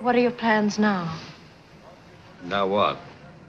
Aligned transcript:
What 0.00 0.14
are 0.14 0.20
your 0.20 0.30
plans 0.30 0.78
now? 0.78 1.16
Now 2.42 2.66
what? 2.66 2.96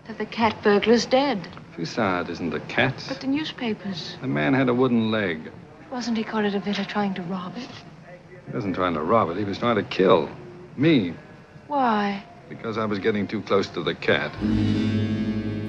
That 0.07 0.17
the 0.17 0.25
cat 0.25 0.55
burglar's 0.63 1.05
dead. 1.05 1.47
Foussard 1.75 2.29
isn't 2.29 2.51
the 2.51 2.59
cat. 2.61 2.93
But 3.07 3.21
the 3.21 3.27
newspapers. 3.27 4.17
The 4.21 4.27
man 4.27 4.53
had 4.53 4.69
a 4.69 4.73
wooden 4.73 5.09
leg. 5.09 5.51
Wasn't 5.91 6.17
Hippolyte 6.17 6.53
a 6.53 6.59
Villa 6.59 6.85
trying 6.85 7.13
to 7.15 7.21
rob 7.23 7.57
it? 7.57 7.69
He 8.45 8.53
wasn't 8.53 8.75
trying 8.75 8.93
to 8.93 9.01
rob 9.01 9.31
it. 9.31 9.37
He 9.37 9.43
was 9.43 9.57
trying 9.57 9.77
to 9.77 9.83
kill 9.83 10.29
me 10.75 11.13
Why? 11.67 12.23
because 12.49 12.77
I 12.77 12.85
was 12.85 12.99
getting 12.99 13.27
too 13.27 13.41
close 13.41 13.67
to 13.69 13.81
the 13.81 13.95
cat. 13.95 14.31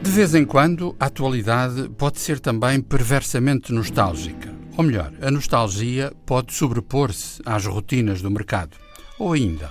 De 0.09 0.15
vez 0.15 0.35
em 0.35 0.47
quando, 0.47 0.97
a 0.99 1.05
atualidade 1.05 1.87
pode 1.91 2.19
ser 2.19 2.41
também 2.41 2.81
perversamente 2.81 3.75
nostálgica. 3.75 4.51
Ou 4.75 4.83
melhor, 4.83 5.13
a 5.21 5.31
nostalgia 5.31 6.11
pode 6.25 6.55
sobrepor-se 6.55 7.43
às 7.45 7.67
rotinas 7.67 8.23
do 8.23 8.31
mercado. 8.31 8.75
Ou 9.19 9.35
ainda, 9.35 9.71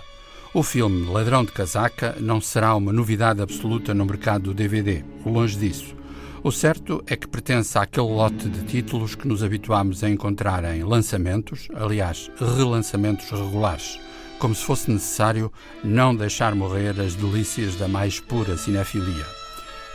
o 0.54 0.62
filme 0.62 1.10
Ladrão 1.10 1.44
de 1.44 1.52
Casaca 1.52 2.16
não 2.20 2.40
será 2.40 2.76
uma 2.76 2.94
novidade 2.94 3.42
absoluta 3.42 3.96
no 3.96 4.06
mercado 4.06 4.44
do 4.44 4.54
DVD. 4.54 5.04
Longe 5.26 5.58
disso. 5.58 5.96
O 6.44 6.52
certo 6.52 7.04
é 7.08 7.16
que 7.16 7.28
pertence 7.28 7.76
àquele 7.76 8.08
lote 8.08 8.48
de 8.48 8.64
títulos 8.64 9.16
que 9.16 9.28
nos 9.28 9.44
habituámos 9.44 10.04
a 10.04 10.10
encontrar 10.10 10.64
em 10.66 10.84
lançamentos, 10.84 11.68
aliás, 11.74 12.30
relançamentos 12.38 13.32
regulares, 13.32 14.00
como 14.38 14.54
se 14.54 14.64
fosse 14.64 14.92
necessário 14.92 15.52
não 15.84 16.16
deixar 16.16 16.54
morrer 16.54 17.02
as 17.02 17.16
delícias 17.16 17.76
da 17.76 17.88
mais 17.88 18.20
pura 18.20 18.56
cinefilia. 18.56 19.37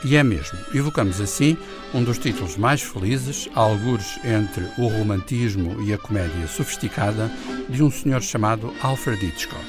E 0.05 0.17
é 0.17 0.23
mesmo, 0.25 0.59
evocamos 0.75 1.21
assim 1.21 1.57
um 1.95 2.03
dos 2.03 2.19
títulos 2.19 2.57
mais 2.57 2.83
felizes, 2.83 3.49
algures 3.55 4.19
entre 4.25 4.65
o 4.77 4.89
romantismo 4.89 5.81
e 5.83 5.93
a 5.93 5.99
comédia 5.99 6.49
sofisticada, 6.49 7.31
de 7.69 7.83
um 7.83 7.91
senhor 7.91 8.21
chamado 8.21 8.73
Alfred 8.83 9.25
Hitchcock. 9.25 9.65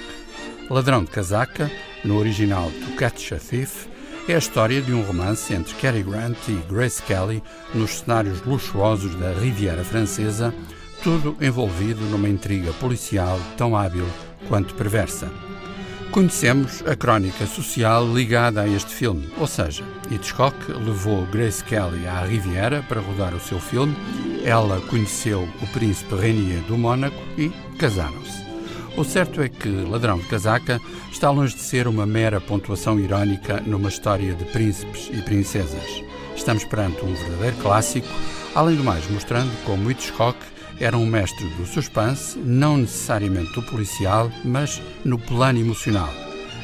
Ladrão 0.69 1.03
de 1.03 1.11
Casaca, 1.11 1.69
no 2.03 2.17
original 2.17 2.71
To 2.71 2.95
Catch 2.95 3.33
a 3.33 3.37
Thief, 3.37 3.85
é 4.27 4.33
a 4.33 4.37
história 4.37 4.81
de 4.81 4.93
um 4.93 5.03
romance 5.03 5.53
entre 5.53 5.75
Cary 5.75 6.01
Grant 6.01 6.37
e 6.47 6.53
Grace 6.67 7.01
Kelly 7.03 7.43
nos 7.75 7.99
cenários 7.99 8.41
luxuosos 8.41 9.13
da 9.15 9.33
Riviera 9.33 9.83
Francesa, 9.83 10.53
tudo 11.03 11.35
envolvido 11.41 12.01
numa 12.05 12.29
intriga 12.29 12.71
policial 12.73 13.39
tão 13.57 13.75
hábil 13.75 14.07
quanto 14.47 14.73
perversa. 14.73 15.29
Conhecemos 16.13 16.83
a 16.85 16.95
crónica 16.95 17.47
social 17.47 18.07
ligada 18.07 18.61
a 18.61 18.67
este 18.67 18.93
filme, 18.93 19.27
ou 19.35 19.47
seja, 19.47 19.83
Hitchcock 20.11 20.55
levou 20.71 21.25
Grace 21.25 21.63
Kelly 21.63 22.05
à 22.05 22.23
Riviera 22.23 22.85
para 22.87 23.01
rodar 23.01 23.33
o 23.33 23.39
seu 23.39 23.59
filme, 23.59 23.95
ela 24.45 24.79
conheceu 24.81 25.49
o 25.59 25.67
príncipe 25.73 26.13
Rainier 26.13 26.61
do 26.67 26.77
Mônaco 26.77 27.17
e 27.35 27.49
casaram-se. 27.79 28.45
O 28.95 29.03
certo 29.03 29.41
é 29.41 29.49
que 29.49 29.67
Ladrão 29.67 30.19
de 30.19 30.27
Casaca 30.27 30.79
está 31.11 31.31
longe 31.31 31.55
de 31.55 31.61
ser 31.61 31.87
uma 31.87 32.05
mera 32.05 32.39
pontuação 32.39 32.99
irónica 32.99 33.59
numa 33.65 33.89
história 33.89 34.35
de 34.35 34.45
príncipes 34.45 35.09
e 35.11 35.19
princesas. 35.23 36.03
Estamos 36.35 36.63
perante 36.63 37.03
um 37.03 37.15
verdadeiro 37.15 37.57
clássico, 37.57 38.07
além 38.53 38.75
do 38.75 38.83
mais 38.83 39.09
mostrando 39.09 39.51
como 39.65 39.89
Hitchcock 39.89 40.37
era 40.79 40.97
um 40.97 41.05
mestre 41.05 41.47
do 41.49 41.65
suspense, 41.65 42.37
não 42.39 42.77
necessariamente 42.77 43.53
do 43.53 43.63
policial, 43.63 44.31
mas 44.43 44.81
no 45.03 45.17
plano 45.17 45.59
emocional. 45.59 46.13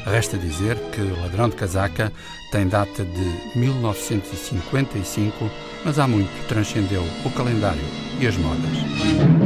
Resta 0.04 0.38
dizer 0.38 0.76
que 0.92 1.00
Ladrão 1.00 1.48
de 1.48 1.56
Casaca 1.56 2.12
tem 2.50 2.66
data 2.66 3.04
de 3.04 3.58
1955, 3.58 5.50
mas 5.84 5.98
há 5.98 6.06
muito 6.08 6.30
transcendeu 6.48 7.04
o 7.24 7.30
calendário 7.30 7.84
e 8.18 8.26
as 8.26 8.36
modas. 8.36 9.39